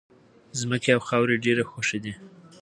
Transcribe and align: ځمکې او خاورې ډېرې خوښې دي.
ځمکې 0.59 0.89
او 0.95 1.01
خاورې 1.07 1.41
ډېرې 1.43 1.63
خوښې 1.69 1.99
دي. 2.03 2.13